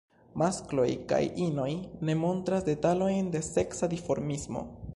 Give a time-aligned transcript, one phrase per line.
[0.41, 1.67] Maskloj kaj inoj
[2.09, 4.65] ne montras detalojn de seksa dimorfismo.